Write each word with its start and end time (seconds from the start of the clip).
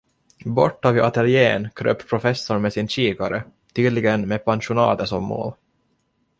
Borta 0.45 0.91
vid 0.91 1.03
ateljén 1.03 1.69
kröp 1.75 2.07
professorn 2.09 2.61
med 2.61 2.73
sin 2.73 2.87
kikare, 2.87 3.43
tydligen 3.73 4.27
med 4.27 4.45
pensionatet 4.45 5.09
som 5.09 5.23
mål. 5.23 5.53